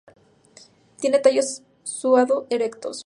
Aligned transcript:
Tiene 0.97 1.19
tallos 1.19 1.61
pseudo 1.83 2.47
erectos. 2.49 2.97